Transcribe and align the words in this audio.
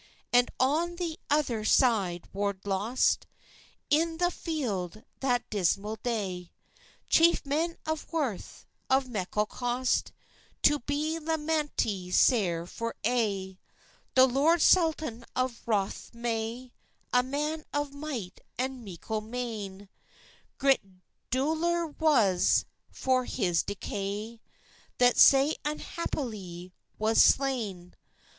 And 0.33 0.49
on 0.59 0.95
the 0.95 1.19
uther 1.31 1.63
syde 1.63 2.23
war 2.33 2.57
lost, 2.65 3.27
Into 3.91 4.17
the 4.25 4.31
feild 4.31 5.03
that 5.19 5.47
dismal 5.51 5.97
day, 5.97 6.51
Chief 7.07 7.45
men 7.45 7.77
of 7.85 8.11
worth, 8.11 8.65
of 8.89 9.05
mekle 9.05 9.47
cost, 9.47 10.11
To 10.63 10.79
be 10.79 11.19
lamentit 11.19 12.15
sair 12.15 12.65
for 12.65 12.95
ay. 13.05 13.59
The 14.15 14.25
Lord 14.25 14.63
Saltoun 14.63 15.23
of 15.35 15.61
Rothemay, 15.67 16.71
A 17.13 17.21
man 17.21 17.63
of 17.71 17.93
micht 17.93 18.41
and 18.57 18.83
mekle 18.83 19.21
main; 19.21 19.87
Grit 20.57 20.81
dolour 21.29 21.85
was 21.99 22.65
for 22.89 23.25
his 23.25 23.61
decay, 23.61 24.41
That 24.97 25.17
sae 25.19 25.57
unhappylie 25.63 26.71
was 26.97 27.23
slain. 27.23 27.93